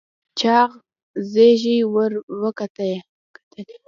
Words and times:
چاغ 0.39 0.71
زيږې 1.33 1.77
ور 1.93 2.11
وکتلې. 2.41 2.95